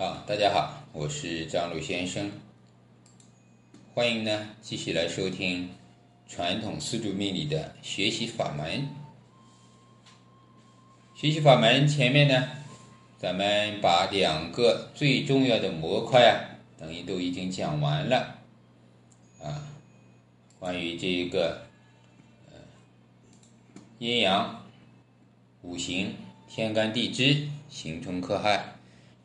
[0.00, 2.32] 啊，大家好，我是张璐先生，
[3.92, 5.68] 欢迎呢继续来收听
[6.26, 8.88] 传统四柱命理的学习法门。
[11.14, 12.48] 学习法门前面呢，
[13.18, 16.48] 咱们把两个最重要的模块啊，
[16.78, 18.38] 等于都已经讲完了
[19.42, 19.68] 啊，
[20.58, 21.66] 关于这一个
[23.98, 24.64] 阴阳、
[25.60, 26.16] 五行、
[26.48, 28.69] 天干地支、刑冲克害。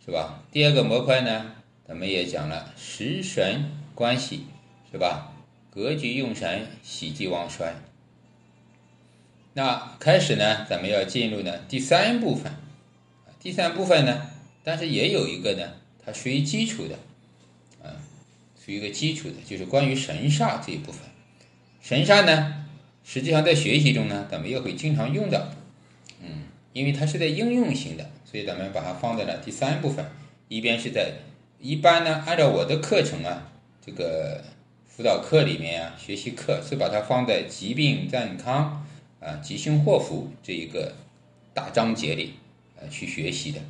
[0.06, 0.44] 是吧？
[0.52, 1.54] 第二个模块呢，
[1.88, 4.46] 咱们也讲了食神关系，
[4.92, 5.34] 是吧？
[5.72, 7.74] 格局用神，喜忌旺衰。
[9.54, 12.54] 那开始呢，咱们要进入呢第三部分。
[13.40, 14.30] 第三部分呢，
[14.64, 15.74] 但是也有一个呢，
[16.06, 17.00] 它属于基础的，
[17.82, 17.98] 啊，
[18.64, 21.02] 属于一个基础的，就是关于神煞这一部分。
[21.82, 22.66] 神煞呢，
[23.04, 25.50] 实际上在学习中呢，咱们也会经常用到，
[26.22, 28.12] 嗯，因为它是在应用型的。
[28.36, 30.06] 所以咱们把它放在了第三部分，
[30.50, 31.14] 一边是在
[31.58, 33.50] 一般呢，按照我的课程啊，
[33.82, 34.44] 这个
[34.86, 38.86] 辅导课里面啊，学习课是把它放在疾病健康
[39.22, 40.92] 啊、吉凶祸福这一个
[41.54, 42.34] 大章节里
[42.78, 43.62] 呃去学习的。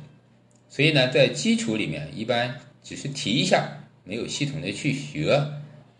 [0.68, 3.68] 所以呢，在基础里面一般只是提一下，
[4.02, 5.40] 没有系统的去学，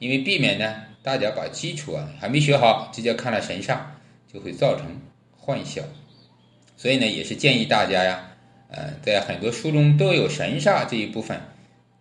[0.00, 3.78] 因为避免呢大家把基础啊还没学好，直接看了神煞，
[4.26, 5.00] 就会造成
[5.36, 5.84] 幻想。
[6.76, 8.32] 所以呢，也是建议大家呀。
[8.68, 11.40] 呃，在很多书中都有神煞这一部分，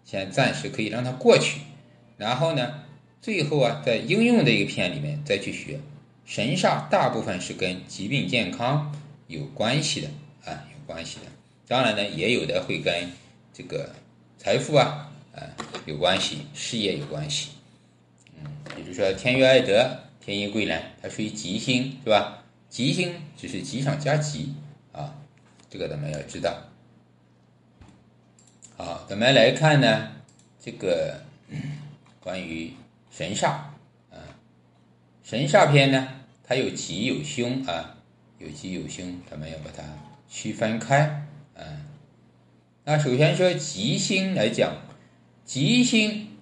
[0.03, 1.61] 先暂时可以让它过去，
[2.17, 2.83] 然后呢，
[3.21, 5.79] 最后啊，在应用的一个篇里面再去学
[6.25, 8.95] 神煞，大部分是跟疾病健康
[9.27, 10.07] 有关系的
[10.43, 11.25] 啊，有关系的。
[11.67, 13.11] 当然呢，也有的会跟
[13.53, 13.93] 这个
[14.37, 15.41] 财富啊，啊
[15.85, 17.49] 有关系，事业有关系。
[18.37, 18.43] 嗯，
[18.75, 22.43] 比如说天月爱德、天乙贵人，它属于吉星，是吧？
[22.69, 24.53] 吉星只是吉上加吉。
[25.75, 26.55] 这个咱们要知道。
[28.77, 30.09] 好，咱们来看呢，
[30.57, 31.19] 这个
[32.21, 32.71] 关于
[33.11, 33.47] 神煞
[34.09, 34.39] 啊，
[35.21, 36.07] 神煞篇呢，
[36.45, 37.97] 它有吉有凶啊，
[38.39, 39.83] 有吉有凶，咱们要把它
[40.29, 41.27] 区分开
[41.57, 41.59] 啊。
[42.85, 44.77] 那首先说吉星来讲，
[45.43, 46.37] 吉星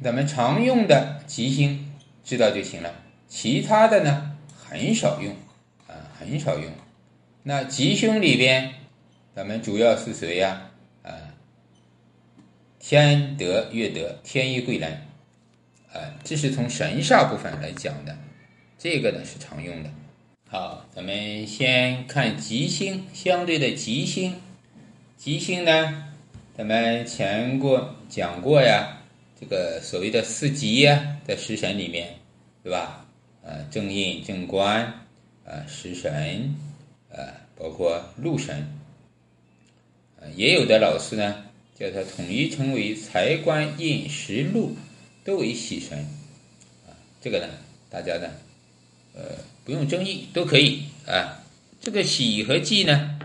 [0.00, 2.94] 咱们常用的吉星知道就行了，
[3.26, 5.34] 其他的呢很少用
[5.88, 6.72] 啊，很少用。
[7.48, 8.74] 那吉凶里边，
[9.34, 10.70] 咱们主要是谁呀？
[11.02, 11.32] 啊，
[12.78, 14.92] 天德、月德、天乙贵人，
[15.90, 18.14] 啊，这是从神煞部分来讲的，
[18.78, 19.88] 这个呢是常用的。
[20.46, 24.34] 好，咱们先看吉星，相对的吉星，
[25.16, 26.04] 吉星呢，
[26.54, 28.98] 咱们前过讲过呀，
[29.40, 32.14] 这个所谓的四吉呀，在食神里面，
[32.62, 33.06] 对吧？
[33.42, 34.92] 呃，正印、正官，
[35.44, 36.54] 呃，食神。
[37.10, 38.66] 呃，包括禄神，
[40.20, 41.44] 呃，也有的老师呢，
[41.78, 44.76] 叫它统一称为财官印食禄，
[45.24, 45.98] 都为喜神，
[46.86, 47.48] 啊，这个呢，
[47.88, 48.28] 大家呢，
[49.14, 49.22] 呃，
[49.64, 51.42] 不用争议，都可以啊。
[51.80, 53.18] 这个喜和忌呢，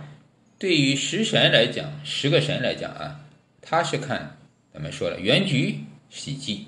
[0.58, 3.20] 对于食神来讲，十个神来讲啊，
[3.62, 4.38] 他是看
[4.72, 5.80] 咱们说了原局
[6.10, 6.68] 喜忌，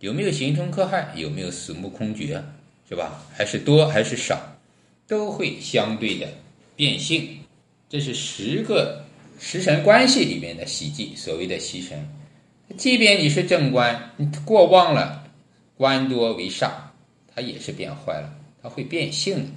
[0.00, 2.42] 有没有形成克害，有没有死木空绝，
[2.88, 3.24] 是吧？
[3.32, 4.56] 还是多还是少，
[5.06, 6.28] 都会相对的。
[6.80, 7.40] 变性，
[7.90, 9.04] 这是十个
[9.38, 12.08] 食神关系里面的喜忌，所谓的喜神。
[12.78, 15.28] 即便你是正官，你过旺了，
[15.76, 16.70] 官多为煞，
[17.34, 18.32] 它也是变坏了，
[18.62, 19.52] 它会变性。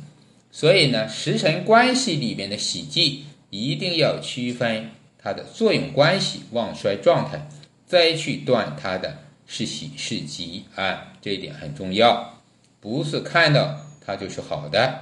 [0.51, 7.47] 所以呢，食神关系里面的喜忌一定要区分它的作用关系、旺衰状态，
[7.85, 9.17] 再去断它的
[9.47, 12.41] 是喜是吉啊，这一点很重要。
[12.81, 14.99] 不是看到它就是好的，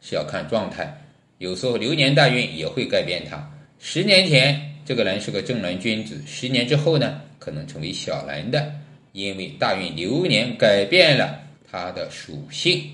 [0.00, 1.02] 是要看状态。
[1.44, 3.50] 有时候流年大运也会改变他。
[3.78, 8.72] 十年前这个人是个正人君子，十年之后呢，可能成为小人的，
[9.12, 11.38] 因为大运流年改变了
[11.70, 12.90] 他的属性。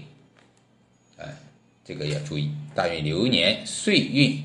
[1.16, 1.24] 哎，
[1.84, 4.42] 这个要注意，大运流年岁运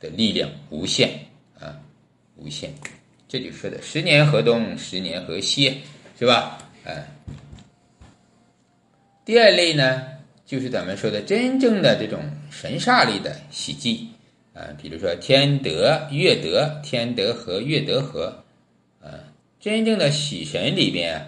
[0.00, 1.08] 的力量无限
[1.60, 1.78] 啊，
[2.34, 2.74] 无限。
[3.28, 5.82] 这就说的十年河东，十年河西，
[6.18, 6.58] 是吧？
[6.84, 7.06] 哎，
[9.24, 10.15] 第二类呢？
[10.46, 12.20] 就是咱们说的真正的这种
[12.50, 14.08] 神煞力的喜忌
[14.54, 18.44] 啊，比如说天德、月德、天德和月德和，
[19.02, 19.10] 啊，
[19.58, 21.20] 真正的喜神里边，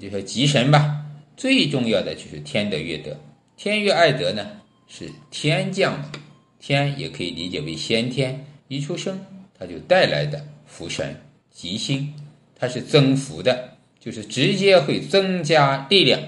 [0.00, 1.06] 就说吉神吧，
[1.36, 3.16] 最重要的就是天德、月德。
[3.56, 4.50] 天月爱德呢
[4.88, 6.18] 是天降的，
[6.58, 9.18] 天也可以理解为先天，一出生
[9.56, 11.14] 它就带来的福神
[11.52, 12.12] 吉星，
[12.58, 16.20] 它是增福的，就是直接会增加力量。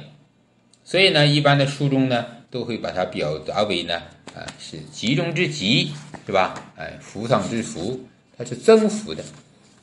[0.85, 4.03] 所以呢，一般的书中呢，都会把它表达为呢，
[4.35, 5.93] 啊，是吉中之吉，
[6.27, 6.55] 是吧？
[6.77, 8.01] 哎，福上之福，
[8.37, 9.23] 它是增福的。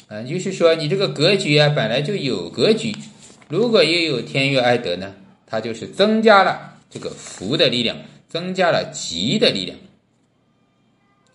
[0.07, 2.93] 啊，就是说你这个格局啊本来就有格局，
[3.47, 5.13] 如果又有天月爱德呢，
[5.45, 7.95] 它就是增加了这个福的力量，
[8.27, 9.77] 增加了吉的力量。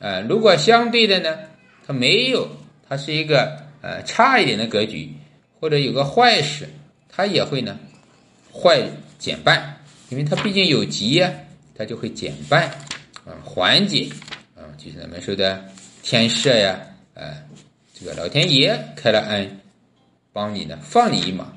[0.00, 1.38] 啊，如果相对的呢，
[1.87, 2.49] 它没有，
[2.88, 5.10] 它是一个呃差一点的格局，
[5.58, 6.69] 或者有个坏事，
[7.08, 7.78] 它也会呢
[8.52, 8.82] 坏
[9.25, 9.75] 减半，
[10.11, 11.32] 因为它毕竟有吉呀，
[11.75, 12.69] 它就会减半，
[13.25, 14.11] 啊，缓解，
[14.55, 15.65] 啊，就是咱们说的
[16.03, 16.79] 天赦呀，
[17.15, 17.32] 啊，
[17.94, 19.61] 这个老天爷开了恩，
[20.31, 21.50] 帮你呢放你一马，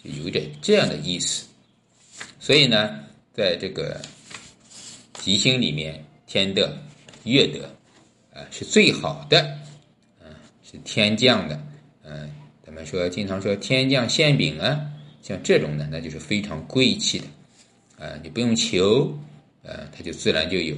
[0.00, 1.44] 就有点这样的意思。
[2.38, 3.00] 所以呢，
[3.34, 4.00] 在这个
[5.14, 6.72] 吉星里面，天德、
[7.24, 7.68] 月德。
[8.32, 9.40] 啊，是最好的，
[10.20, 10.30] 啊，
[10.62, 11.60] 是天降的，
[12.04, 12.30] 嗯，
[12.64, 14.86] 咱们说经常说天降馅饼啊，
[15.22, 17.26] 像这种呢，那就是非常贵气的，
[18.04, 19.16] 啊，你不用求，
[19.64, 20.74] 啊，它就自然就有，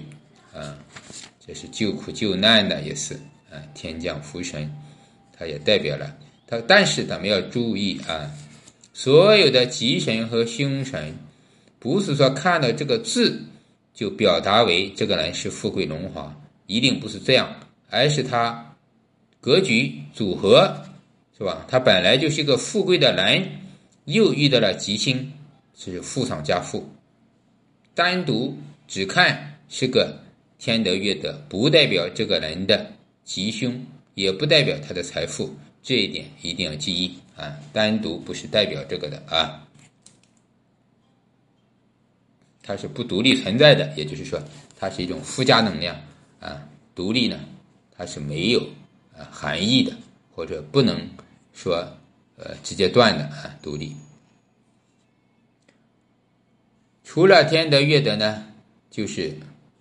[0.54, 0.78] 啊，
[1.46, 3.14] 这是救苦救难的也是，
[3.50, 4.70] 啊，天降福神，
[5.36, 6.16] 它也代表了
[6.46, 8.30] 它，但是咱们要注意啊，
[8.92, 11.14] 所有的吉神和凶神，
[11.78, 13.42] 不是说看到这个字
[13.94, 16.34] 就表达为这个人是富贵荣华。
[16.68, 17.54] 一定不是这样，
[17.90, 18.74] 而是他
[19.40, 20.74] 格局组合，
[21.36, 21.66] 是吧？
[21.68, 23.46] 他本来就是一个富贵的人，
[24.04, 25.32] 又遇到了吉星，
[25.76, 26.88] 是富上加富。
[27.94, 28.56] 单独
[28.88, 30.18] 只看是个
[30.58, 32.92] 天德月德，不代表这个人的
[33.24, 33.84] 吉凶，
[34.14, 35.54] 也不代表他的财富。
[35.82, 37.58] 这一点一定要记忆啊！
[37.72, 39.66] 单独不是代表这个的啊，
[42.62, 44.40] 它是不独立存在的，也就是说，
[44.78, 46.00] 它是一种附加能量。
[46.38, 46.62] 啊，
[46.94, 47.40] 独立呢，
[47.96, 48.60] 它是没有
[49.16, 49.92] 啊含义的，
[50.34, 51.00] 或者不能
[51.52, 51.84] 说
[52.44, 53.54] 呃直接断的啊。
[53.62, 53.96] 独立，
[57.04, 58.44] 除了天德月德呢，
[58.90, 59.36] 就是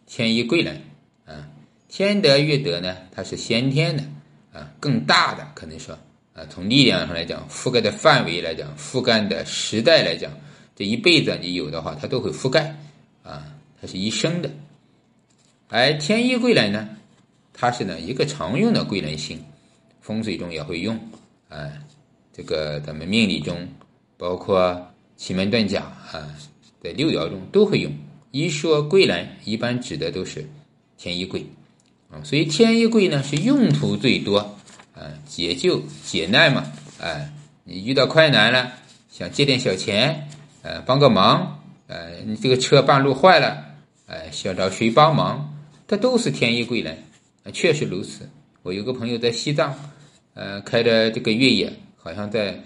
[0.06, 0.82] 天一贵人
[1.26, 1.48] 啊。
[1.88, 4.04] 天德月德呢，它是先天的
[4.54, 5.98] 啊，更大的可能说
[6.34, 10.32] 啊，从力量上来讲，覆盖的范围来讲，覆盖的时代来讲，
[10.76, 12.74] 这一辈子你有的话，它都会覆盖
[13.24, 14.50] 啊，它是一生的。
[15.68, 16.88] 而天一贵人呢，
[17.52, 19.44] 它是呢一个常用的贵人星，
[20.00, 20.98] 风水中也会用，
[21.50, 21.70] 啊，
[22.34, 23.68] 这个咱们命理中，
[24.18, 24.80] 包括
[25.18, 25.82] 奇门遁甲
[26.12, 26.30] 啊，
[26.82, 27.92] 在六爻中都会用。
[28.32, 30.48] 一说贵人，一般指的都是
[30.98, 31.46] 天一贵，
[32.10, 34.38] 啊，所以天一贵呢是用途最多，
[34.94, 36.64] 啊，解救解难嘛，
[36.98, 37.30] 啊，
[37.66, 38.72] 你遇到困难了，
[39.12, 40.30] 想借点小钱，
[40.62, 43.66] 呃，帮个忙，呃，你这个车半路坏了，
[44.06, 45.54] 哎，想找谁帮忙？
[45.86, 46.98] 这都是天衣贵人，
[47.44, 48.30] 啊，确实如此。
[48.64, 49.76] 我有个朋友在西藏，
[50.36, 52.62] 呃，开着这个越野，好像在，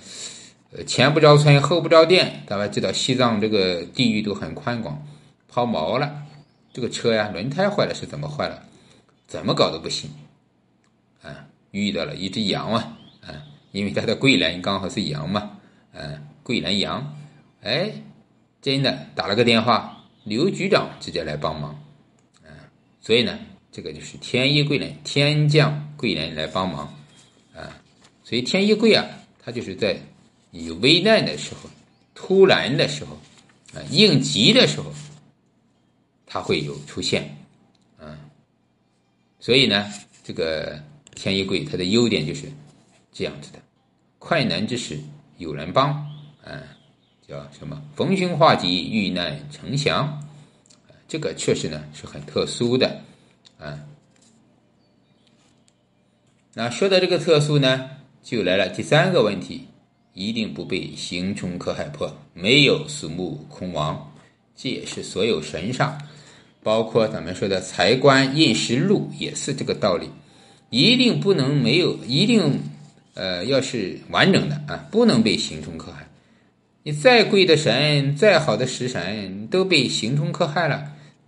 [0.71, 2.43] 呃，前不着村后不着店。
[2.47, 5.05] 大家知道西藏这个地域都很宽广，
[5.47, 6.23] 抛锚了，
[6.73, 8.63] 这个车呀，轮胎坏了是怎么坏了？
[9.27, 10.09] 怎么搞都不行，
[11.21, 15.51] 啊，遇到了一只羊啊，啊，因为他的贵人刚好是羊嘛，
[15.93, 17.17] 嗯，贵人羊，
[17.61, 17.91] 哎，
[18.61, 21.77] 真的打了个电话，刘局长直接来帮忙。
[23.01, 23.37] 所以呢，
[23.71, 26.93] 这个就是天一贵人，天降贵人来帮忙，
[27.55, 27.81] 啊，
[28.23, 29.05] 所以天一贵啊，
[29.45, 29.95] 它就是在
[30.49, 31.69] 有危难的时候、
[32.15, 33.13] 突然的时候、
[33.75, 34.91] 啊应急的时候，
[36.25, 37.37] 它会有出现，
[37.99, 38.17] 啊，
[39.39, 39.93] 所以呢，
[40.23, 40.81] 这个
[41.13, 42.51] 天一贵它的优点就是
[43.13, 43.59] 这样子的，
[44.17, 44.99] 快难之时
[45.37, 45.91] 有人帮，
[46.43, 46.63] 啊，
[47.27, 50.21] 叫什么逢凶化吉、遇难成祥。
[51.07, 52.99] 这个确实呢是很特殊的，
[53.59, 53.79] 啊，
[56.53, 57.91] 那说到这个特殊呢，
[58.25, 59.67] 就来了第三个问题：
[60.13, 64.11] 一定不被刑冲克害破，没有死木空亡。
[64.55, 65.95] 这也是所有神上，
[66.63, 70.09] 包括咱们说的财官印食禄，也是这个道理。
[70.71, 72.59] 一定不能没有，一定
[73.13, 76.09] 呃要是完整的啊，不能被刑冲克害。
[76.81, 80.83] 你再贵的神，再好的食神，都被刑冲克害了。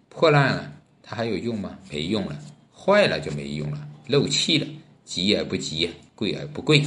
[0.09, 0.73] 破烂了，
[1.03, 1.77] 它还有用吗？
[1.91, 2.35] 没用了，
[2.75, 4.65] 坏了就没用了，漏气了，
[5.05, 6.83] 急而不急，贵而不贵，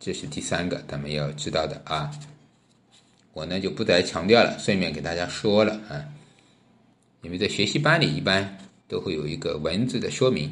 [0.00, 2.10] 这是第三个咱们要知道的啊。
[3.34, 6.02] 我呢就不再强调了，顺便给大家说了啊，
[7.20, 10.48] 因为在学习班里一般都会有一个文字的说明，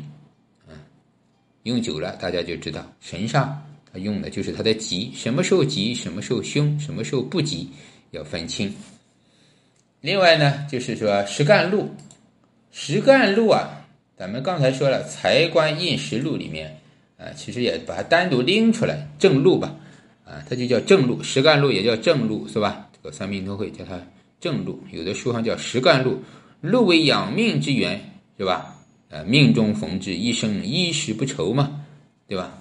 [0.69, 0.77] 啊，
[1.63, 3.49] 用久了大家就知道，神煞
[3.91, 7.71] 它用的就是它的吉，什么时候吉，什么时候凶，什么时候不吉，
[8.11, 8.73] 要分清。
[10.03, 11.91] 另外呢，就是说实干路，
[12.71, 16.79] 实干路啊，咱们刚才说了财官印实路里面
[17.19, 19.75] 啊，其实也把它单独拎出来正路吧，
[20.25, 22.87] 啊，它就叫正路，实干路也叫正路是吧？
[22.93, 24.01] 这个三命都会叫它
[24.41, 26.23] 正路，有的书上叫实干路，
[26.61, 28.75] 路为养命之源是吧？
[29.09, 31.81] 呃，命中逢至，一生衣食不愁嘛，
[32.27, 32.59] 对吧？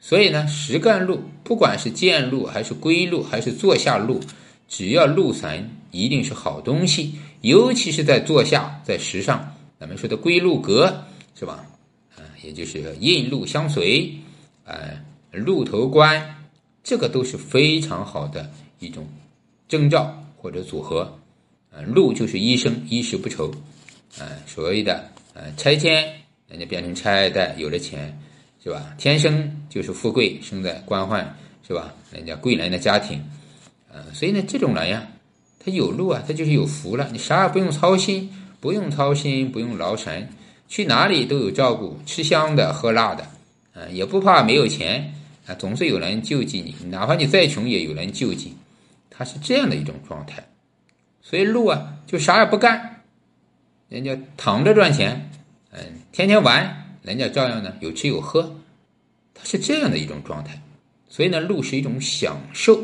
[0.00, 4.20] 所以呢，实干路不管是见路还是归路还是坐下路，
[4.68, 11.66] 只要路神一定是好东西，尤其是在坐下在时上，咱们说的归路格是吧？
[12.48, 14.10] 也就是印路相随，
[14.64, 16.34] 哎，路头官，
[16.82, 19.06] 这个都是非常好的一种
[19.68, 21.02] 征兆或者组合。
[21.70, 23.52] 啊，禄就是一生衣食不愁，
[24.18, 24.94] 啊，所谓的
[25.34, 26.02] 啊拆迁，
[26.48, 28.18] 人家变成拆二代，有了钱。
[28.60, 28.92] 是吧？
[28.98, 31.24] 天生就是富贵，生在官宦，
[31.66, 31.94] 是吧？
[32.10, 33.22] 人家贵人的家庭，
[33.90, 35.06] 啊，所以呢，这种人呀，
[35.60, 37.08] 他有路啊，他就是有福了。
[37.12, 38.28] 你啥也不用操心，
[38.60, 40.28] 不用操心，不用劳神，
[40.68, 43.24] 去哪里都有照顾，吃香的喝辣的，
[43.74, 45.14] 啊，也不怕没有钱，
[45.46, 48.54] 啊，总是有人救济你，哪怕你再穷也有人救济，
[49.08, 50.46] 他是这样的一种状态。
[51.22, 53.02] 所以路啊，就啥也不干，
[53.88, 55.30] 人家躺着赚钱，
[55.72, 55.80] 嗯，
[56.12, 56.84] 天天玩。
[57.00, 58.54] 人家照样呢有吃有喝，
[59.32, 60.60] 他是这样的一种状态，
[61.08, 62.82] 所以呢，禄是一种享受，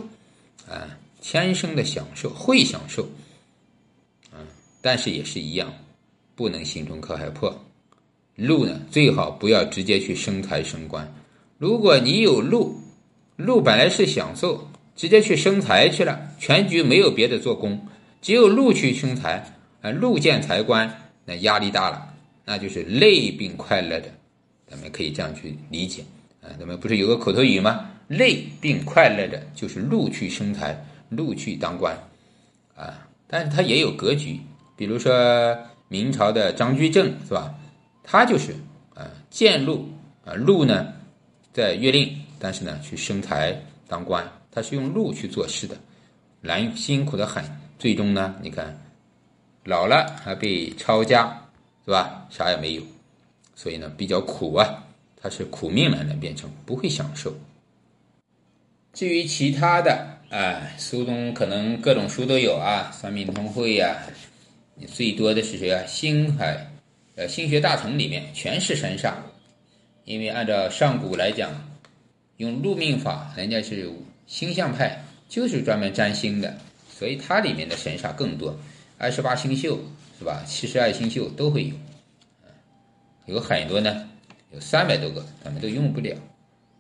[0.67, 0.89] 啊，
[1.21, 3.03] 天生的享受，会享受，
[4.33, 4.41] 啊，
[4.81, 5.71] 但是也是一样，
[6.35, 7.55] 不能心中可害破。
[8.37, 11.13] 禄呢，最好不要直接去升财升官。
[11.59, 12.81] 如果你有禄，
[13.37, 17.81] 禄本来是享受，直接去升财去了，全局没有别的做功，
[18.21, 19.45] 只有禄去生财，
[19.83, 20.93] 啊，禄见财官，
[21.25, 22.11] 那压力大了。
[22.45, 24.09] 那就是累并快乐的，
[24.67, 26.05] 咱们可以这样去理解
[26.43, 26.51] 啊。
[26.59, 27.89] 咱们不是有个口头语吗？
[28.09, 31.97] 累并快乐的，就是禄去生财，禄去当官
[32.75, 33.07] 啊。
[33.27, 34.39] 但是他也有格局，
[34.77, 35.57] 比如说
[35.89, 37.55] 明朝的张居正是吧？
[38.05, 38.55] 他就是
[38.95, 39.89] 啊，见禄
[40.25, 40.93] 啊，禄呢
[41.53, 43.59] 在月令，但是呢去生财
[43.89, 45.77] 当官，他是用禄去做事的，
[46.41, 47.43] 难辛苦的很。
[47.79, 48.79] 最终呢，你看
[49.65, 51.41] 老了还被抄家。
[51.87, 52.27] 是吧？
[52.31, 52.83] 啥也没有，
[53.55, 54.83] 所以呢比较苦啊，
[55.21, 57.31] 他是苦命人的变成，不会享受。
[58.95, 63.99] 至于其他的，哎，书中可能各种书都有啊，《算命通会》呀，
[64.77, 65.85] 你最多的是谁啊？
[65.87, 66.71] 星海，
[67.17, 69.15] 呃，《星学大成》里面全是神煞，
[70.05, 71.51] 因为按照上古来讲，
[72.37, 73.91] 用禄命法，人家是
[74.27, 76.57] 星象派，就是专门占星的，
[76.89, 78.59] 所以它里面的神煞更多，
[78.99, 79.85] 二十八星宿。
[80.17, 80.45] 是吧？
[80.47, 81.75] 七十二星宿都会有，
[83.27, 84.09] 有很多呢，
[84.53, 86.17] 有三百多个，咱们都用不了，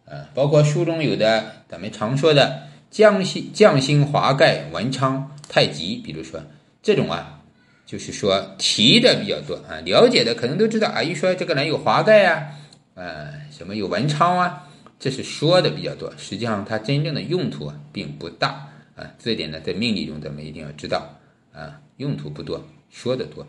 [0.04, 6.40] 啊，包括书中有的咱们常说的将星、将星华盖、文昌、太极，比如说
[6.80, 7.42] 这种啊，
[7.86, 12.48] 就是说提的比较多啊，了解的可能都知道啊，一说这个人有华盖啊，
[12.94, 21.14] 呃，什么有文昌啊，这是说的比较多，实际上它真正的用途啊并不大啊，这点呢在命理中咱们一定要知道
[21.52, 22.64] 啊，用途不多。
[22.90, 23.44] 说的多，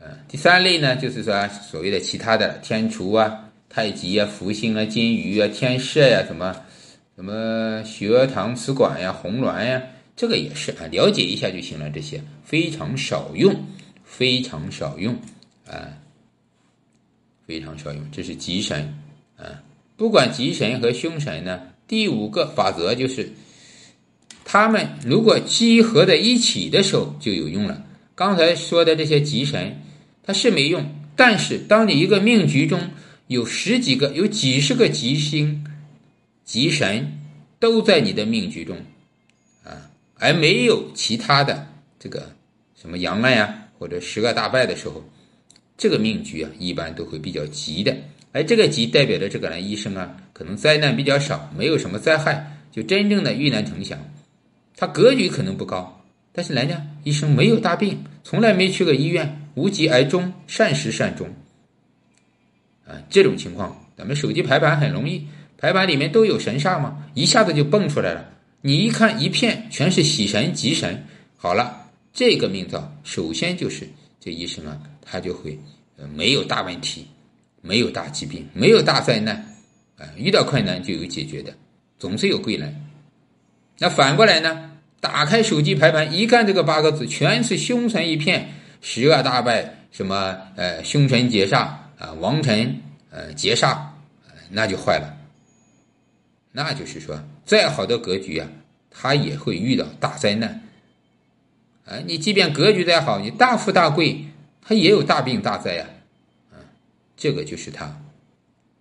[0.00, 6.56] 嗯，第三类呢，就是说所谓的其他的天厨啊、太极啊、福星啊、金鱼啊、天射呀，什么
[7.14, 9.80] 什么学堂祠馆呀、红鸾呀，
[10.18, 11.88] 这个也是啊，了解一下就行了。
[11.90, 13.54] 这些非常少用，
[14.02, 15.14] 非常少用
[15.64, 15.94] 啊，
[17.46, 18.04] 非常少用。
[18.10, 18.98] 这是吉神
[19.36, 19.62] 啊，
[19.96, 23.32] 不管吉神和凶神呢，第五个法则就是，
[24.44, 27.84] 他们如果集合在一起的时候就有用了。
[28.16, 29.80] 刚才说的这些吉神，
[30.24, 30.84] 它是没用。
[31.14, 32.90] 但是，当你一个命局中
[33.28, 35.64] 有十几个、有几十个吉星、
[36.44, 37.20] 吉神
[37.60, 38.76] 都在你的命局中，
[40.18, 41.66] 而没有其他的
[41.98, 42.30] 这个
[42.74, 45.02] 什么阳案呀或者十个大败的时候，
[45.76, 47.96] 这个命局啊一般都会比较吉的。
[48.32, 53.98] 而这个吉代表着这个人一生啊可能灾难比较少，没有什么灾害，就真正的遇难成祥。
[54.76, 55.94] 他格局可能不高。
[56.30, 61.28] 但是人家一生没有大病，从来没去过医院，无疾而终，善始善终。
[62.86, 68.24] 啊，这种情况，咱们手机排盘很容易，排盘里面都有神煞嘛，一下子就蹦出来了。
[68.60, 73.88] 你一看一片全是喜神吉神，好了，这个命造首先就是
[74.18, 75.58] 这一生啊，他就会
[75.96, 77.06] 呃没有大问题，
[77.60, 79.36] 没有大疾病，没有大灾难，
[79.96, 81.54] 啊，遇到困难就有解决的，
[81.98, 82.74] 总是有贵人。
[83.78, 84.64] 那反过来呢？
[85.00, 91.58] 打开手机排盘，一看这个八个字，全是凶神一片，十恶大败，什么呃凶神劫煞
[91.96, 93.78] 啊，王臣呃劫煞，
[94.50, 95.16] 那就坏了。
[96.58, 98.48] 那就是说，再好的格局啊，
[98.90, 100.60] 他也会遇到大灾难。
[101.84, 104.24] 啊，你即便格局再好，你大富大贵，
[104.60, 105.86] 他也有大病大灾呀。
[106.50, 106.58] 啊，
[107.16, 107.96] 这个就是他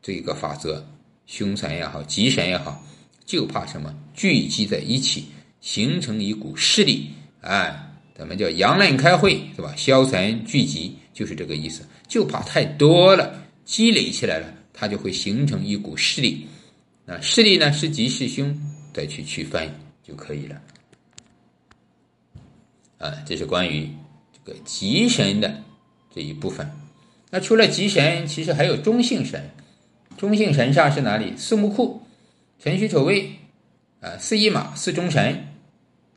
[0.02, 0.84] 这个法则，
[1.28, 2.84] 凶神也好，吉神也好，
[3.28, 5.26] 就怕什么聚集在一起。
[5.62, 9.72] 形成一股势力，哎，咱们叫阳刃开会，是吧？
[9.78, 11.86] 消沉聚集，就是这个意思。
[12.08, 16.48] 就怕太多了，积累起来了，它就会形成一股势力，
[17.10, 18.54] 那势力呢是吉是凶，
[18.94, 19.74] 再去区分
[20.04, 20.62] 就可以了。
[22.98, 23.90] 啊，这是关于
[24.34, 25.64] 这个吉神的
[26.14, 26.70] 这一部分。
[27.30, 29.50] 那除了吉神，其实还有中性神。
[30.18, 31.34] 中性神煞是哪里？
[31.38, 32.02] 四木库、
[32.60, 33.32] 辰戌丑未，
[34.02, 35.48] 啊，四驿马、四中神，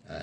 [0.08, 0.16] 啊，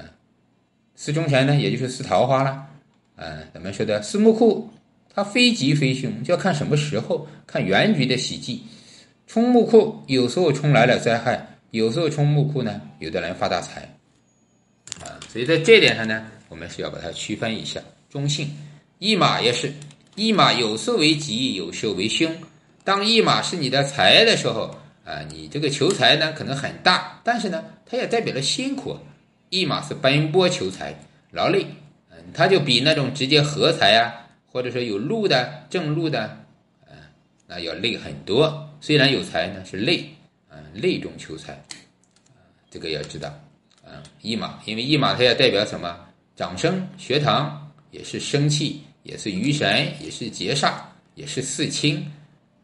[0.96, 2.68] 四中神呢，也就是四桃花了。
[3.16, 4.70] 啊，咱们说的四木库，
[5.14, 8.64] 它非吉非凶，就要看什么时候，看原局的喜忌。
[9.28, 13.82] 冲木库有时候冲来了灾害，有时候冲木库呢，有的人发大财。
[15.02, 17.82] 啊，所以在这点上呢，我们是要把它区分一下。
[18.10, 18.50] 中性，
[19.00, 19.72] 驿马也是，
[20.16, 22.34] 驿马有时为吉，有时为凶。
[22.86, 28.98] 当驿马是你的财的时候，啊，你这个求财呢可能很大，但是呢，它也代表了辛苦。
[29.50, 30.98] 驿马是奔波求财，
[31.32, 31.66] 劳累，
[32.12, 36.46] 嗯，它就比那种直接合财啊，或者说有禄的正禄的，
[37.48, 38.70] 那要累很多。
[38.80, 40.08] 虽然有财呢，是累，
[40.48, 41.60] 啊，累中求财，
[42.70, 43.30] 这个要知道，
[43.84, 46.06] 啊，驿马，因为驿马它要代表什么？
[46.36, 50.74] 掌声学堂，也是生气，也是余神，也是劫煞，
[51.16, 52.06] 也是四清。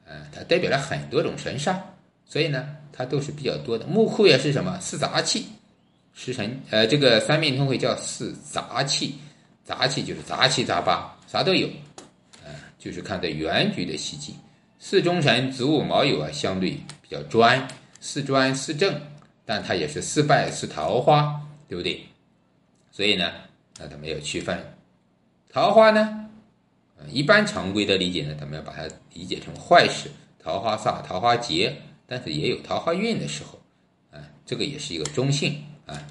[0.05, 1.75] 嗯它代表了很多种神煞，
[2.27, 3.87] 所以呢，它都是比较多的。
[3.87, 5.47] 木库也是什么四杂气，
[6.13, 9.15] 食神呃，这个三命通会叫四杂气，
[9.63, 11.67] 杂气就是杂七杂八，啥都有，
[12.45, 14.35] 呃，就是看的原局的喜忌。
[14.85, 17.69] 四中神子午卯酉啊，相对比较专，
[18.01, 19.01] 四专四正，
[19.45, 22.05] 但它也是四败四桃花，对不对？
[22.91, 23.31] 所以呢，
[23.79, 24.75] 那咱们要区分
[25.49, 26.29] 桃花呢。
[27.07, 33.61] 一般常规的理解呢，咱们要把它理解成坏事，桃花煞、桃花劫，但是也有桃花运的时候，
[34.11, 36.05] 啊，这个也是一个中性啊。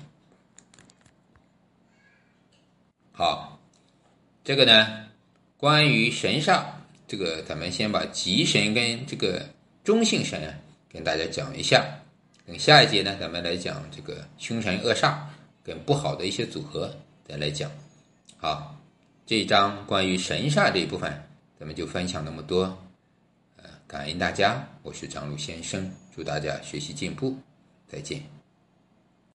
[3.13, 3.61] 好，
[4.43, 5.09] 这个呢，
[5.59, 6.65] 关于神煞，
[7.13, 9.47] 这个咱们先把吉神跟这个
[9.85, 10.41] 中性神，
[10.91, 11.85] 跟大家讲一下。
[12.47, 15.19] 等下一节呢，咱们来讲这个凶神恶煞
[15.63, 16.91] 跟不好的一些组合，
[17.29, 17.71] 再来讲。
[18.39, 18.75] 好。
[19.27, 21.13] 这一章关于神煞这一部分，
[21.61, 22.63] 咱们就分享那么多。
[23.57, 27.37] 呃，感恩大家，我是张璐先生，祝大家学习进步，
[27.87, 28.42] 再见。